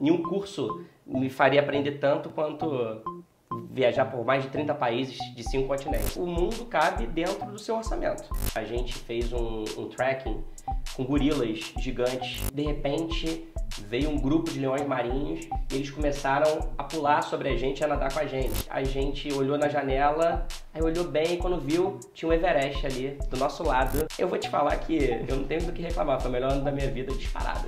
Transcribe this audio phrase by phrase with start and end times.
[0.00, 2.66] Nenhum curso me faria aprender tanto quanto
[3.70, 6.16] viajar por mais de 30 países de cinco continentes.
[6.16, 8.28] O mundo cabe dentro do seu orçamento.
[8.54, 10.42] A gente fez um, um tracking
[10.94, 12.42] com gorilas gigantes.
[12.52, 13.46] De repente,
[13.86, 17.86] veio um grupo de leões marinhos e eles começaram a pular sobre a gente a
[17.86, 18.66] nadar com a gente.
[18.68, 23.18] A gente olhou na janela, aí olhou bem e quando viu, tinha um Everest ali
[23.30, 24.06] do nosso lado.
[24.18, 24.96] Eu vou te falar que
[25.28, 27.66] eu não tenho do que reclamar, foi o melhor ano da minha vida disparado.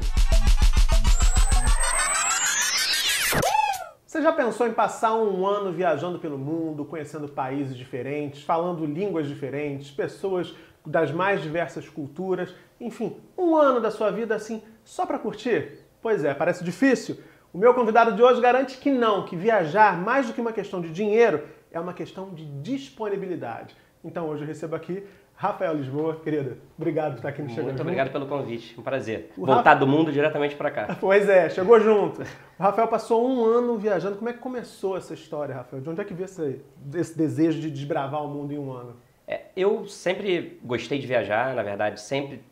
[4.19, 9.29] Você já pensou em passar um ano viajando pelo mundo, conhecendo países diferentes, falando línguas
[9.29, 15.21] diferentes, pessoas das mais diversas culturas, enfim, um ano da sua vida assim só para
[15.21, 15.85] curtir?
[16.03, 17.21] Pois é, parece difícil.
[17.53, 20.81] O meu convidado de hoje garante que não, que viajar, mais do que uma questão
[20.81, 23.77] de dinheiro, é uma questão de disponibilidade.
[24.03, 25.05] Então hoje eu recebo aqui
[25.41, 29.31] Rafael Lisboa, querida, obrigado por estar aqui no Chegando Muito obrigado pelo convite, um prazer.
[29.37, 29.77] O Voltar Rafa...
[29.77, 30.97] do mundo diretamente para cá.
[31.01, 32.23] Pois é, chegou junto.
[32.23, 34.17] O Rafael passou um ano viajando.
[34.17, 35.81] Como é que começou essa história, Rafael?
[35.81, 36.61] De onde é que veio esse,
[36.93, 38.97] esse desejo de desbravar o mundo em um ano?
[39.29, 42.43] É, eu sempre gostei de viajar, na verdade, sempre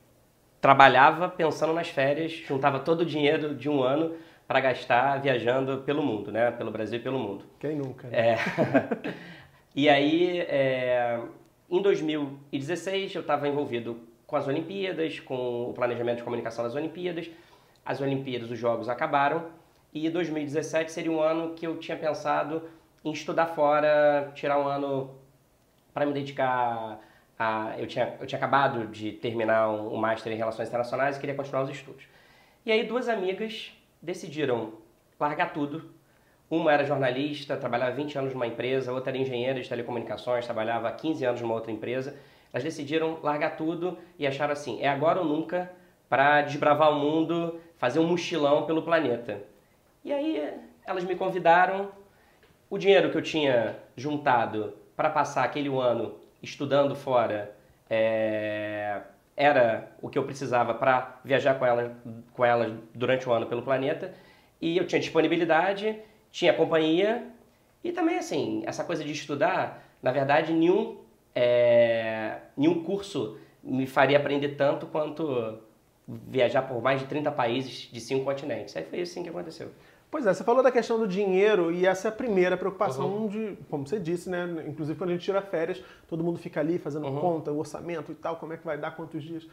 [0.61, 4.15] trabalhava pensando nas férias, juntava todo o dinheiro de um ano
[4.47, 6.53] para gastar viajando pelo mundo, né?
[6.53, 7.47] Pelo Brasil e pelo mundo.
[7.59, 8.07] Quem nunca?
[8.07, 8.17] Né?
[8.17, 8.39] É...
[9.75, 11.21] e aí, é...
[11.69, 17.29] Em 2016, eu estava envolvido com as Olimpíadas, com o planejamento de comunicação das Olimpíadas.
[17.85, 19.51] As Olimpíadas, os Jogos acabaram
[19.93, 22.63] e 2017 seria um ano que eu tinha pensado
[23.05, 25.11] em estudar fora, tirar um ano
[25.93, 27.01] para me dedicar
[27.37, 27.75] a.
[27.79, 31.35] Eu tinha, eu tinha acabado de terminar um, um Master em Relações Internacionais e queria
[31.35, 32.05] continuar os estudos.
[32.65, 34.75] E aí, duas amigas decidiram
[35.19, 35.96] largar tudo
[36.51, 41.25] uma era jornalista, trabalhava 20 anos numa empresa, outra era engenheira de telecomunicações, trabalhava 15
[41.25, 42.17] anos numa outra empresa.
[42.53, 45.71] Elas decidiram largar tudo e acharam assim: é agora ou nunca
[46.09, 49.43] para desbravar o mundo, fazer um mochilão pelo planeta.
[50.05, 50.53] E aí
[50.85, 51.91] elas me convidaram.
[52.69, 57.55] O dinheiro que eu tinha juntado para passar aquele ano estudando fora
[57.89, 59.01] é,
[59.37, 61.93] era o que eu precisava para viajar com elas,
[62.33, 64.13] com elas durante o ano pelo planeta.
[64.61, 65.97] E eu tinha disponibilidade
[66.37, 67.27] tinha companhia
[67.83, 70.99] e também, assim, essa coisa de estudar, na verdade, nenhum,
[71.35, 75.59] é, nenhum curso me faria aprender tanto quanto
[76.07, 78.77] viajar por mais de 30 países de cinco continentes.
[78.77, 79.71] Aí foi isso sim que aconteceu.
[80.11, 83.29] Pois é, você falou da questão do dinheiro e essa é a primeira preocupação uhum.
[83.29, 84.47] de, como você disse, né?
[84.69, 87.19] Inclusive quando a gente tira férias, todo mundo fica ali fazendo uhum.
[87.19, 89.49] conta, o orçamento e tal, como é que vai dar, quantos dias.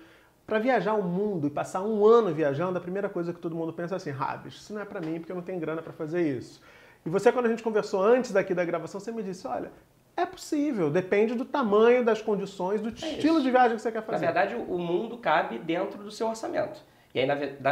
[0.45, 3.71] Para viajar o mundo e passar um ano viajando, a primeira coisa que todo mundo
[3.71, 5.93] pensa é assim, Rabis, isso não é para mim porque eu não tenho grana para
[5.93, 6.61] fazer isso.
[7.05, 9.71] E você, quando a gente conversou antes daqui da gravação, você me disse, olha,
[10.15, 13.43] é possível, depende do tamanho, das condições, do é estilo isso.
[13.43, 14.25] de viagem que você quer fazer.
[14.25, 16.81] Na verdade, o mundo cabe dentro do seu orçamento.
[17.13, 17.27] E aí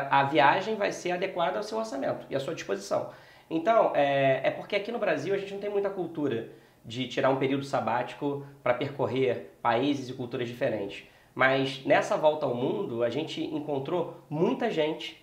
[0.10, 3.10] a viagem vai ser adequada ao seu orçamento e à sua disposição.
[3.50, 6.50] Então, é, é porque aqui no Brasil a gente não tem muita cultura
[6.86, 11.04] de tirar um período sabático para percorrer países e culturas diferentes.
[11.34, 15.22] Mas nessa volta ao mundo, a gente encontrou muita gente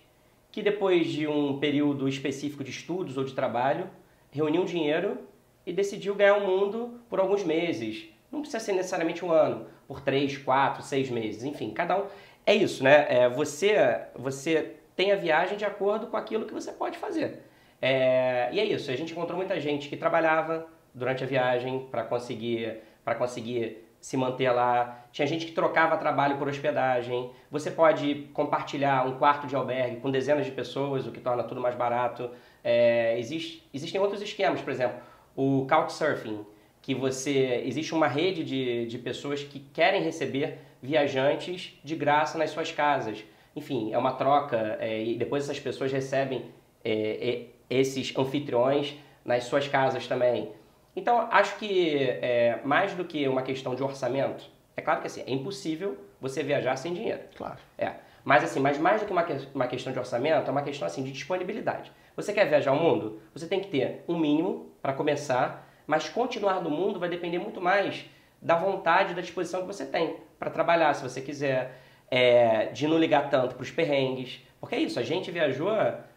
[0.51, 3.87] que depois de um período específico de estudos ou de trabalho,
[4.31, 5.19] reuniu dinheiro
[5.65, 8.09] e decidiu ganhar o mundo por alguns meses.
[8.31, 12.05] Não precisa ser necessariamente um ano, por três, quatro, seis meses, enfim, cada um.
[12.45, 13.05] É isso, né?
[13.09, 17.43] É, você, você tem a viagem de acordo com aquilo que você pode fazer.
[17.81, 22.03] É, e é isso, a gente encontrou muita gente que trabalhava durante a viagem para
[22.03, 22.77] conseguir,
[23.17, 25.05] conseguir se manter lá.
[25.11, 27.31] Tinha gente que trocava trabalho por hospedagem.
[27.51, 31.59] Você pode compartilhar um quarto de albergue com dezenas de pessoas, o que torna tudo
[31.59, 32.29] mais barato.
[32.63, 34.97] É, existe, existem outros esquemas, por exemplo,
[35.35, 36.45] o Couchsurfing,
[36.81, 42.51] que você existe uma rede de, de pessoas que querem receber viajantes de graça nas
[42.51, 43.23] suas casas.
[43.55, 46.45] Enfim, é uma troca é, e depois essas pessoas recebem
[46.83, 50.51] é, é esses anfitriões nas suas casas também.
[50.95, 55.23] Então, acho que é, mais do que uma questão de orçamento, é claro que assim,
[55.25, 57.21] é impossível você viajar sem dinheiro.
[57.35, 57.57] Claro.
[57.77, 57.93] É.
[58.23, 61.03] Mas assim, mas mais do que uma, uma questão de orçamento, é uma questão assim
[61.03, 61.91] de disponibilidade.
[62.15, 63.21] Você quer viajar ao mundo?
[63.33, 67.61] Você tem que ter um mínimo para começar, mas continuar no mundo vai depender muito
[67.61, 68.05] mais
[68.41, 72.97] da vontade, da disposição que você tem para trabalhar, se você quiser, é, de não
[72.97, 74.41] ligar tanto para os perrengues.
[74.59, 75.71] Porque é isso, a gente viajou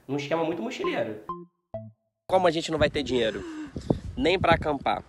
[0.06, 1.20] num esquema muito mochileiro.
[2.28, 3.44] Como a gente não vai ter dinheiro
[4.16, 5.02] nem para acampar,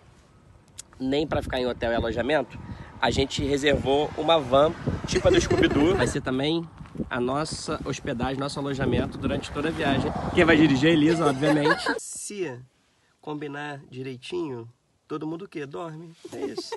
[1.00, 2.58] nem para ficar em hotel e alojamento,
[3.02, 4.74] a gente reservou uma van
[5.08, 5.96] tipo a do Scooby-Doo.
[5.96, 6.68] Vai ser também
[7.10, 10.12] a nossa hospedagem, nosso alojamento durante toda a viagem.
[10.34, 11.84] Quem vai dirigir é a Elisa, obviamente.
[12.00, 12.60] Se
[13.20, 14.70] combinar direitinho,
[15.08, 15.66] todo mundo o quê?
[15.66, 16.14] Dorme.
[16.32, 16.76] É isso.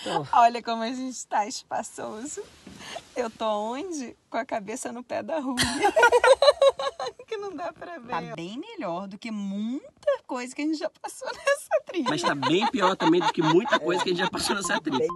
[0.00, 0.26] Então...
[0.32, 2.42] Olha como a gente está espaçoso.
[3.14, 4.16] Eu tô onde?
[4.28, 5.56] Com a cabeça no pé da rua.
[7.42, 8.08] não dá pra ver.
[8.08, 12.06] Tá bem melhor do que muita coisa que a gente já passou nessa trilha.
[12.08, 14.80] Mas tá bem pior também do que muita coisa que a gente já passou nessa
[14.80, 15.06] trilha.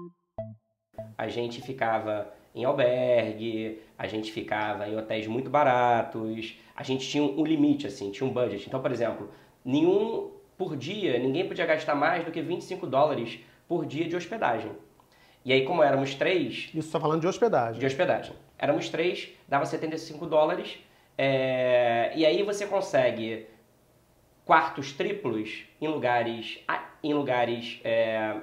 [1.17, 7.23] A gente ficava em albergue, a gente ficava em hotéis muito baratos, a gente tinha
[7.23, 8.67] um limite, assim, tinha um budget.
[8.67, 9.31] Então, por exemplo,
[9.65, 13.39] nenhum por dia, ninguém podia gastar mais do que 25 dólares
[13.69, 14.73] por dia de hospedagem.
[15.45, 16.71] E aí, como éramos três.
[16.75, 17.79] Isso só falando de hospedagem.
[17.79, 18.35] De hospedagem.
[18.59, 20.79] Éramos três, dava 75 dólares.
[21.19, 23.47] É, e aí você consegue
[24.45, 26.61] quartos triplos em lugares,
[27.03, 28.37] em lugares é,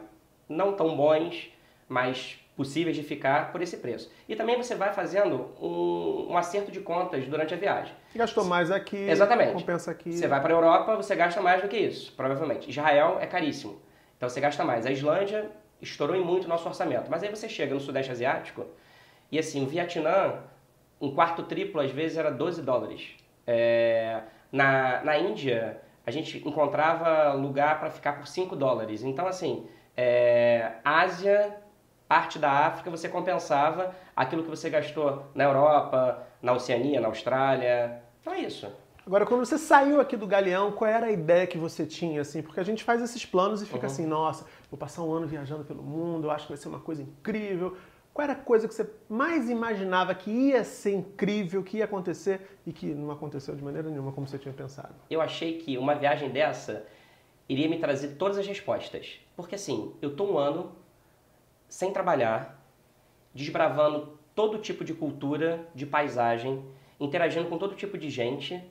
[0.49, 1.49] não tão bons,
[1.87, 4.11] mas possíveis de ficar por esse preço.
[4.27, 7.93] E também você vai fazendo um, um acerto de contas durante a viagem.
[8.15, 9.53] Gastou mais aqui, Exatamente.
[9.53, 10.13] compensa aqui.
[10.13, 12.69] Você vai para a Europa, você gasta mais do que isso, provavelmente.
[12.69, 13.81] Israel é caríssimo,
[14.17, 14.85] então você gasta mais.
[14.85, 15.49] A Islândia
[15.81, 17.09] estourou em muito o nosso orçamento.
[17.09, 18.65] Mas aí você chega no Sudeste Asiático
[19.31, 20.35] e assim, o Vietnã,
[21.03, 23.15] um quarto triplo às vezes era 12 dólares.
[23.45, 24.21] É,
[24.51, 29.03] na, na Índia, a gente encontrava lugar para ficar por 5 dólares.
[29.03, 29.67] Então, assim,
[29.97, 31.57] é, Ásia
[32.07, 38.03] parte da África você compensava aquilo que você gastou na Europa, na Oceania, na Austrália.
[38.21, 38.71] Então é isso.
[39.05, 42.41] Agora, quando você saiu aqui do Galeão, qual era a ideia que você tinha, assim?
[42.41, 43.85] Porque a gente faz esses planos e fica uhum.
[43.85, 47.01] assim, nossa, vou passar um ano viajando pelo mundo, acho que vai ser uma coisa
[47.01, 47.75] incrível.
[48.13, 52.59] Qual era a coisa que você mais imaginava que ia ser incrível, que ia acontecer
[52.65, 54.93] e que não aconteceu de maneira nenhuma como você tinha pensado?
[55.09, 56.85] Eu achei que uma viagem dessa
[57.49, 59.19] iria me trazer todas as respostas.
[59.35, 60.75] Porque assim, eu tô um ano
[61.67, 62.63] sem trabalhar,
[63.33, 66.63] desbravando todo tipo de cultura, de paisagem,
[66.99, 68.63] interagindo com todo tipo de gente.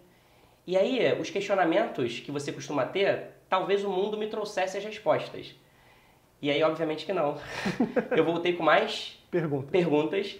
[0.64, 5.52] E aí, os questionamentos que você costuma ter, talvez o mundo me trouxesse as respostas.
[6.40, 7.38] E aí, obviamente que não.
[8.16, 9.73] eu voltei com mais Pergunta.
[9.73, 10.38] perguntas,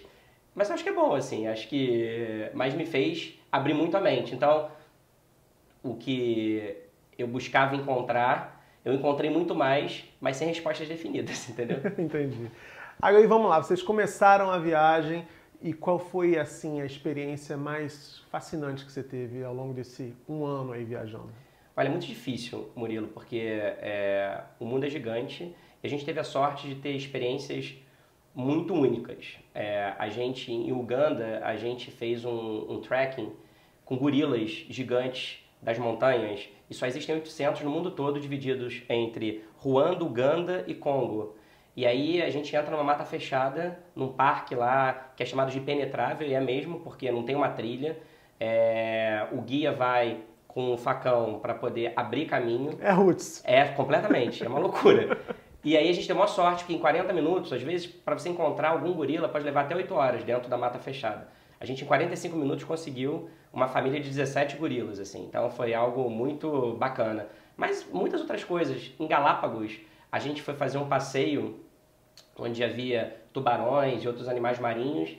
[0.55, 4.33] mas acho que é bom, assim, acho que mais me fez abrir muito a mente.
[4.33, 4.69] Então,
[5.83, 6.77] o que
[7.17, 11.79] eu buscava encontrar eu encontrei muito mais, mas sem respostas definidas, entendeu?
[11.97, 12.51] Entendi.
[13.01, 15.25] Aí vamos lá, vocês começaram a viagem
[15.61, 20.45] e qual foi assim a experiência mais fascinante que você teve ao longo desse um
[20.45, 21.29] ano aí viajando?
[21.75, 26.19] Olha, é muito difícil, Murilo, porque é, o mundo é gigante e a gente teve
[26.19, 27.75] a sorte de ter experiências
[28.33, 29.37] muito únicas.
[29.53, 33.31] É, a gente, em Uganda, a gente fez um, um trekking
[33.85, 40.03] com gorilas gigantes das montanhas, e só existem 800 no mundo todo, divididos entre Ruanda,
[40.03, 41.35] Uganda e Congo.
[41.75, 45.59] E aí a gente entra numa mata fechada, num parque lá que é chamado de
[45.59, 47.97] penetrável, e é mesmo, porque não tem uma trilha.
[48.39, 49.27] É...
[49.31, 52.77] o guia vai com o um facão para poder abrir caminho.
[52.79, 53.41] É roots.
[53.45, 55.17] É, completamente, é uma loucura.
[55.63, 58.27] E aí a gente tem uma sorte que em 40 minutos, às vezes, para você
[58.27, 61.27] encontrar algum gorila, pode levar até 8 horas dentro da mata fechada.
[61.59, 65.23] A gente em 45 minutos conseguiu uma família de 17 gorilas, assim.
[65.23, 67.27] Então foi algo muito bacana.
[67.55, 68.91] Mas muitas outras coisas.
[68.99, 69.79] Em Galápagos,
[70.11, 71.59] a gente foi fazer um passeio
[72.37, 75.15] onde havia tubarões e outros animais marinhos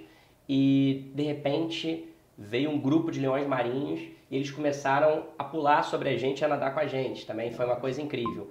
[0.48, 4.00] e de repente veio um grupo de leões marinhos
[4.30, 7.24] e eles começaram a pular sobre a gente e a nadar com a gente.
[7.24, 8.50] Também foi uma coisa incrível.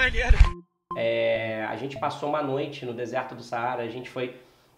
[0.00, 0.38] Maneiro!
[0.96, 3.82] É, a gente passou uma noite no deserto do Saara.
[3.82, 4.28] A gente foi,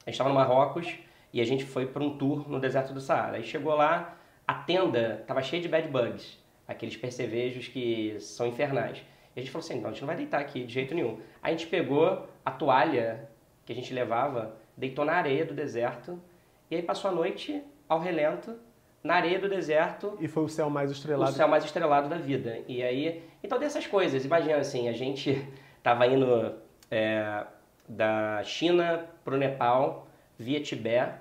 [0.05, 0.93] a gente estava no Marrocos
[1.33, 3.37] e a gente foi para um tour no deserto do Saara.
[3.37, 8.99] Aí chegou lá, a tenda estava cheia de bad bugs, aqueles percevejos que são infernais.
[9.37, 11.21] E a gente falou assim, então a gente não vai deitar aqui de jeito nenhum.
[11.41, 13.31] Aí a gente pegou a toalha
[13.65, 16.21] que a gente levava, deitou na areia do deserto
[16.69, 18.59] e aí passou a noite ao relento
[19.03, 20.17] na areia do deserto.
[20.21, 21.31] E foi o céu mais estrelado.
[21.31, 22.61] O céu mais estrelado da vida.
[22.69, 25.43] E aí, então dessas coisas, imagina assim, a gente
[25.83, 26.55] Estava indo
[26.89, 27.45] é,
[27.89, 30.07] da China para o Nepal,
[30.39, 31.15] via Tibete,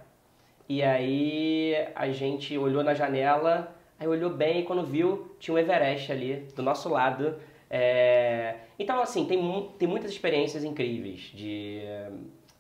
[0.70, 5.58] e aí a gente olhou na janela, aí olhou bem e quando viu, tinha um
[5.58, 7.38] Everest ali do nosso lado.
[7.72, 8.58] É...
[8.78, 11.82] Então, assim, tem, tem muitas experiências incríveis de,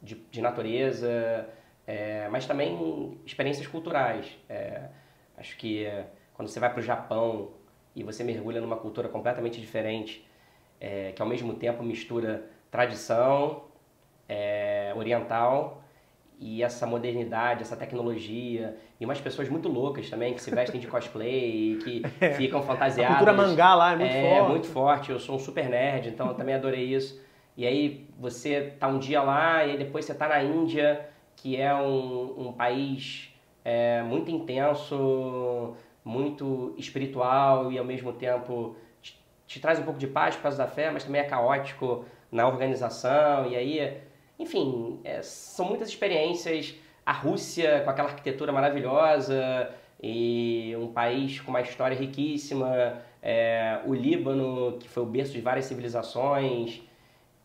[0.01, 1.47] de, de natureza,
[1.85, 4.25] é, mas também experiências culturais.
[4.49, 4.85] É,
[5.41, 5.86] acho que
[6.33, 7.50] quando você vai para o Japão
[7.95, 10.25] e você mergulha numa cultura completamente diferente,
[10.79, 13.63] é, que ao mesmo tempo mistura tradição
[14.29, 15.83] é, oriental
[16.39, 20.88] e essa modernidade, essa tecnologia, e umas pessoas muito loucas também, que se vestem de
[20.88, 23.15] cosplay e que é, ficam fantasiadas.
[23.15, 24.33] A cultura mangá lá é muito é, forte.
[24.33, 25.12] É, muito forte.
[25.12, 27.21] Eu sou um super nerd, então eu também adorei isso.
[27.55, 31.75] E aí você tá um dia lá e depois você tá na Índia, que é
[31.75, 33.30] um, um país
[33.63, 38.75] é, muito intenso, muito espiritual e ao mesmo tempo
[39.51, 42.47] te traz um pouco de paz por causa da fé, mas também é caótico na
[42.47, 43.97] organização, e aí,
[44.39, 46.73] enfim, é, são muitas experiências.
[47.05, 49.69] A Rússia com aquela arquitetura maravilhosa
[50.01, 55.41] e um país com uma história riquíssima, é, o Líbano, que foi o berço de
[55.41, 56.81] várias civilizações,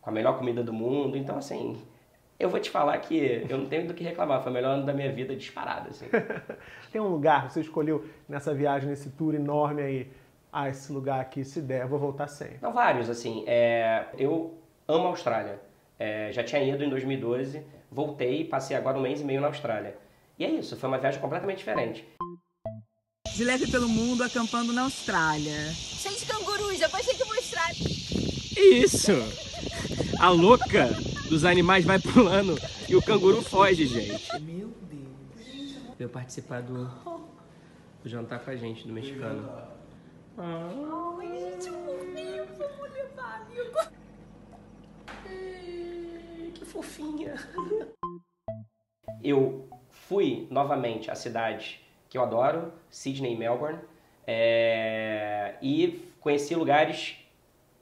[0.01, 1.17] com a melhor comida do mundo.
[1.17, 1.75] Então, assim,
[2.39, 4.41] eu vou te falar que eu não tenho do que reclamar.
[4.41, 5.89] Foi o melhor ano da minha vida disparado.
[5.89, 6.05] Assim.
[6.91, 10.11] Tem um lugar que você escolheu nessa viagem, nesse tour enorme aí?
[10.51, 12.59] Ah, esse lugar aqui, se der, eu vou voltar sempre.
[12.61, 13.43] Não, vários, assim.
[13.47, 14.55] É, eu
[14.87, 15.59] amo a Austrália.
[15.99, 19.97] É, já tinha ido em 2012, voltei, passei agora um mês e meio na Austrália.
[20.37, 22.07] E é isso, foi uma viagem completamente diferente.
[23.35, 25.71] De leve pelo mundo, acampando na Austrália.
[25.73, 27.71] Cheio de cangurus, depois tem que mostrar.
[28.55, 29.11] Isso!
[30.19, 30.87] A louca
[31.27, 32.55] dos animais vai pulando
[32.87, 34.39] e o canguru foge, gente.
[34.41, 35.77] Meu Deus.
[35.97, 36.85] Veio participar do,
[38.03, 39.47] do jantar com a gente, do mexicano.
[40.37, 40.69] Ah.
[41.19, 43.77] Ai, gente, fofinho, vamos levar, amigo.
[46.53, 47.35] Que fofinha.
[49.23, 53.79] Eu fui novamente à cidade que eu adoro, Sydney e Melbourne,
[54.25, 57.17] é, e conheci lugares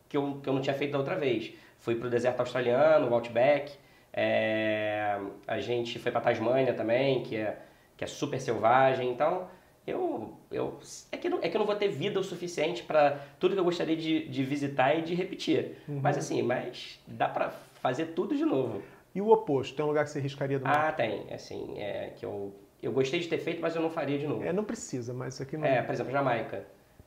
[0.07, 1.53] que eu, que eu não tinha feito da outra vez.
[1.85, 3.71] Fui para o deserto australiano, o Outback,
[4.11, 7.59] é, a gente foi para Tasmânia também, que é,
[7.95, 9.11] que é super selvagem.
[9.11, 9.47] Então,
[9.85, 10.79] eu, eu
[11.11, 13.59] é, que não, é que eu não vou ter vida o suficiente para tudo que
[13.59, 15.77] eu gostaria de, de visitar e de repetir.
[15.87, 15.99] Uhum.
[16.01, 18.81] Mas assim, mas dá para fazer tudo de novo.
[19.13, 19.75] E o oposto?
[19.75, 20.87] Tem um lugar que você riscaria do mapa?
[20.87, 21.31] Ah, tem.
[21.31, 22.51] Assim, é, que eu,
[22.81, 24.43] eu gostei de ter feito, mas eu não faria de novo.
[24.43, 25.67] É, não precisa, mas isso aqui não...
[25.67, 26.65] É, por exemplo, Jamaica.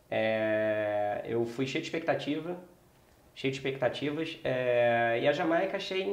[0.08, 2.56] É, eu fui cheio de expectativa,
[3.38, 6.04] cheio de expectativas, é, e a Jamaica achei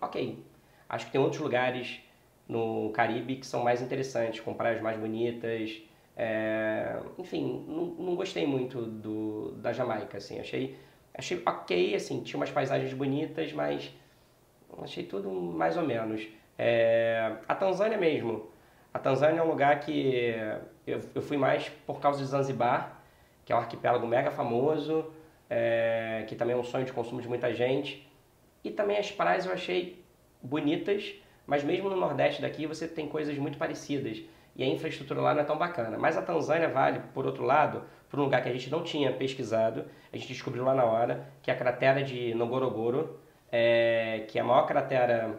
[0.00, 0.42] ok.
[0.88, 2.00] Acho que tem outros lugares
[2.48, 5.82] no Caribe que são mais interessantes, com praias mais bonitas.
[6.16, 10.40] é, enfim, não, não gostei muito do, da Jamaica, assim.
[10.40, 10.74] Achei,
[11.12, 13.92] achei ok, assim, tinha umas paisagens bonitas, mas
[14.82, 16.26] achei tudo mais ou menos.
[16.56, 18.48] É, a Tanzânia mesmo.
[18.94, 20.34] A Tanzânia é um lugar que
[20.86, 23.02] eu, eu fui mais por causa de Zanzibar,
[23.44, 25.12] que é um arquipélago mega famoso,
[25.48, 28.08] é, que também é um sonho de consumo de muita gente.
[28.62, 30.02] E também as praias eu achei
[30.42, 31.14] bonitas,
[31.46, 34.22] mas mesmo no Nordeste daqui você tem coisas muito parecidas.
[34.56, 35.98] E a infraestrutura lá não é tão bacana.
[35.98, 39.12] Mas a Tanzânia vale, por outro lado, por um lugar que a gente não tinha
[39.12, 43.18] pesquisado, a gente descobriu lá na hora, que é a cratera de Ngorongoro,
[43.50, 45.36] é, que é a maior cratera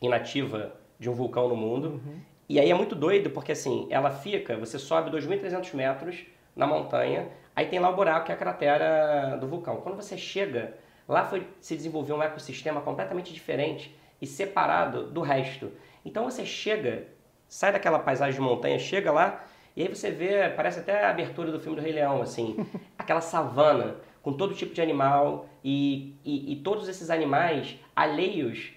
[0.00, 2.00] inativa de um vulcão no mundo.
[2.48, 6.24] E aí é muito doido, porque assim, ela fica, você sobe 2.300 metros
[6.56, 9.76] na montanha, aí tem lá o buraco, que é a cratera do vulcão.
[9.76, 10.74] Quando você chega,
[11.06, 15.70] lá foi se desenvolveu um ecossistema completamente diferente e separado do resto.
[16.04, 17.06] Então você chega,
[17.48, 19.44] sai daquela paisagem de montanha, chega lá,
[19.76, 22.56] e aí você vê, parece até a abertura do filme do Rei Leão, assim,
[22.98, 28.72] aquela savana com todo tipo de animal e, e, e todos esses animais alheios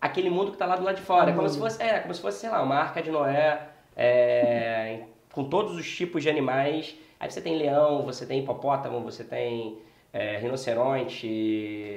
[0.00, 1.30] aquele mundo que está lá do lado de fora.
[1.30, 5.02] É como se fosse, é, como se fosse, sei lá, uma arca de Noé, é,
[5.36, 6.96] com todos os tipos de animais.
[7.20, 9.78] Aí você tem leão, você tem hipopótamo, você tem
[10.10, 11.28] é, rinoceronte,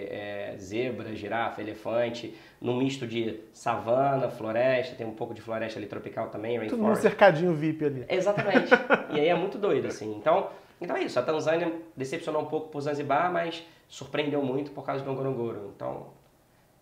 [0.10, 5.88] é, zebra, girafa, elefante, num misto de savana, floresta, tem um pouco de floresta ali
[5.88, 7.02] tropical também, Tudo num rainforest.
[7.02, 8.06] cercadinho VIP ali.
[8.10, 8.72] Exatamente.
[9.16, 10.14] e aí é muito doido, assim.
[10.18, 10.50] Então,
[10.82, 11.18] então é isso.
[11.18, 15.72] A Tanzânia decepcionou um pouco por Zanzibar, mas surpreendeu muito por causa do Ngorongoro.
[15.74, 16.08] Então,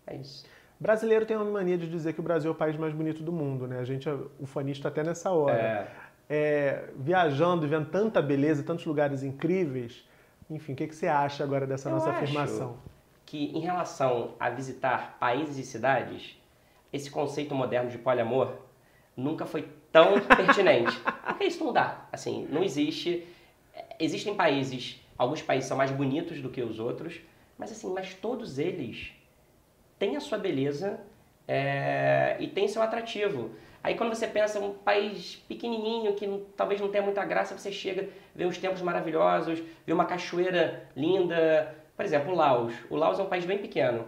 [0.08, 0.44] é isso.
[0.80, 3.32] Brasileiro tem uma mania de dizer que o Brasil é o país mais bonito do
[3.32, 3.80] mundo, né?
[3.80, 5.56] A gente é ufanista até nessa hora.
[5.56, 5.88] É,
[6.28, 10.06] É, viajando e vendo tanta beleza, tantos lugares incríveis.
[10.50, 12.22] Enfim, o que, que você acha agora dessa Eu nossa acho.
[12.24, 12.76] afirmação?
[13.28, 16.34] que em relação a visitar países e cidades,
[16.90, 18.54] esse conceito moderno de poliamor
[19.14, 20.98] nunca foi tão pertinente.
[21.26, 22.08] Porque isso não dá.
[22.10, 23.26] Assim, não existe.
[24.00, 27.20] Existem países, alguns países são mais bonitos do que os outros,
[27.58, 29.12] mas assim, mas todos eles
[29.98, 30.98] têm a sua beleza
[31.46, 33.50] é, e têm seu atrativo.
[33.82, 38.08] Aí quando você pensa um país pequenininho que talvez não tenha muita graça, você chega,
[38.34, 41.74] vê uns templos maravilhosos, vê uma cachoeira linda.
[41.96, 42.74] Por exemplo, o Laos.
[42.90, 44.06] O Laos é um país bem pequeno,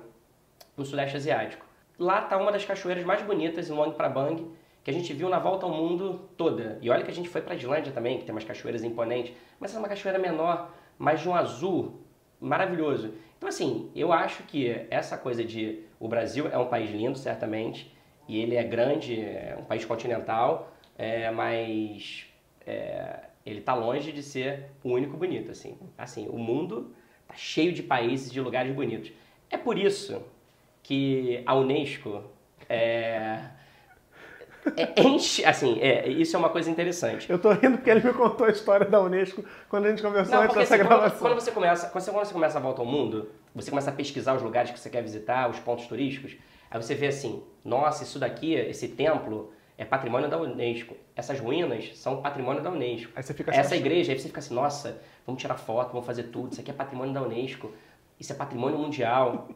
[0.76, 1.64] no Sudeste Asiático.
[1.98, 4.50] Lá está uma das cachoeiras mais bonitas em Luang Prabang,
[4.82, 6.78] que a gente viu na volta ao mundo toda.
[6.80, 9.34] E olha que a gente foi para a Islândia também, que tem umas cachoeiras imponentes,
[9.58, 12.00] mas é uma cachoeira menor, mas de um azul
[12.40, 13.12] maravilhoso.
[13.36, 17.94] Então, assim, eu acho que essa coisa de o Brasil é um país lindo, certamente,
[18.30, 22.26] e ele é grande, é um país continental, é, mas
[22.64, 25.76] é, ele está longe de ser o único bonito, assim.
[25.99, 29.10] Assim, o mundo está cheio de países, de lugares bonitos.
[29.50, 30.22] É por isso
[30.80, 32.22] que a Unesco
[32.68, 33.40] é,
[34.76, 37.28] é, enche, assim, é, isso é uma coisa interessante.
[37.28, 40.37] Eu tô rindo porque ele me contou a história da Unesco quando a gente conversou
[40.37, 41.18] Não, antes dessa assim, quando, gravação.
[41.18, 43.92] quando você começa, quando você, quando você começa a volta ao mundo, você começa a
[43.92, 46.37] pesquisar os lugares que você quer visitar, os pontos turísticos,
[46.70, 50.94] aí você vê assim, nossa, isso daqui, esse templo é patrimônio da Unesco.
[51.16, 53.12] Essas ruínas são patrimônio da Unesco.
[53.16, 56.06] Aí você fica Essa assim, igreja, aí você fica assim, nossa, vamos tirar foto, vamos
[56.06, 57.72] fazer tudo, isso aqui é patrimônio da Unesco,
[58.18, 59.48] isso é patrimônio mundial.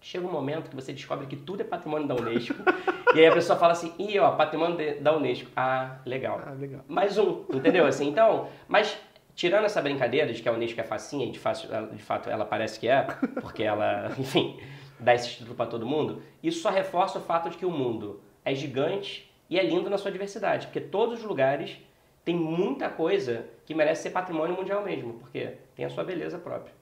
[0.00, 2.54] Chega um momento que você descobre que tudo é patrimônio da Unesco.
[3.14, 5.50] e aí a pessoa fala assim, ih, ó, patrimônio de- da Unesco.
[5.56, 6.40] Ah, legal.
[6.46, 6.82] Ah, legal.
[6.86, 7.86] Mais um, entendeu?
[7.86, 8.96] Assim, então, mas
[9.34, 12.44] tirando essa brincadeira de que a Unesco é facinha, e de, fato, de fato ela
[12.44, 13.02] parece que é,
[13.40, 14.60] porque ela, enfim,
[15.04, 18.20] dá esse título para todo mundo, isso só reforça o fato de que o mundo
[18.44, 21.78] é gigante e é lindo na sua diversidade, porque todos os lugares
[22.24, 26.72] têm muita coisa que merece ser patrimônio mundial mesmo, porque tem a sua beleza própria.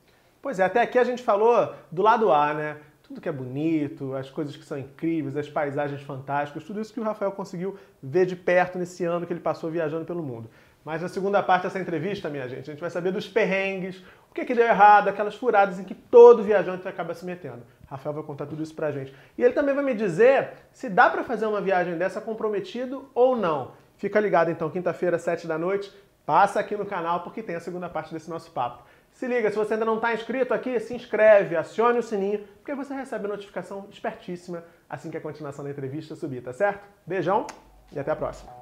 [0.40, 2.76] Pois é, até aqui a gente falou do lado A, né?
[3.02, 7.00] Tudo que é bonito, as coisas que são incríveis, as paisagens fantásticas, tudo isso que
[7.00, 10.48] o Rafael conseguiu ver de perto nesse ano que ele passou viajando pelo mundo.
[10.84, 14.34] Mas na segunda parte dessa entrevista, minha gente, a gente vai saber dos perrengues, o
[14.34, 17.62] que, que deu errado, aquelas furadas em que todo viajante acaba se metendo.
[17.88, 19.14] Rafael vai contar tudo isso pra gente.
[19.36, 23.36] E ele também vai me dizer se dá pra fazer uma viagem dessa comprometido ou
[23.36, 23.72] não.
[23.96, 25.92] Fica ligado então, quinta-feira, sete da noite,
[26.26, 28.82] passa aqui no canal porque tem a segunda parte desse nosso papo.
[29.12, 32.74] Se liga, se você ainda não está inscrito aqui, se inscreve, acione o sininho, porque
[32.74, 36.82] você recebe notificação espertíssima assim que a continuação da entrevista subir, tá certo?
[37.06, 37.46] Beijão
[37.92, 38.61] e até a próxima.